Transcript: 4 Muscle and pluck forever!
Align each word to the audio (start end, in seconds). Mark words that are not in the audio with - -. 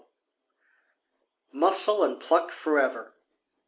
4 1.51 1.59
Muscle 1.59 2.03
and 2.03 2.19
pluck 2.19 2.49
forever! 2.49 3.13